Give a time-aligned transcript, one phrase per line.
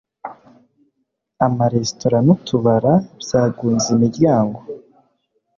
[1.45, 4.59] amaresitora n'utubara byagunze imiryango